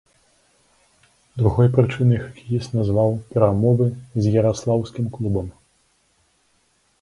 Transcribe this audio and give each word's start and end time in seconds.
Другой 1.41 1.67
прычынай 1.75 2.19
хакеіст 2.23 2.69
назваў 2.77 3.13
перамовы 3.35 3.87
з 4.21 4.33
яраслаўскім 4.41 5.05
клубам. 5.19 5.47